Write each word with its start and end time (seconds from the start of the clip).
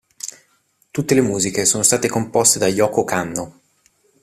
Tutte 0.89 1.13
le 1.13 1.21
musiche 1.21 1.63
sono 1.63 1.83
state 1.83 2.09
composte 2.09 2.57
da 2.57 2.65
Yōko 2.65 3.03
Kanno. 3.03 3.61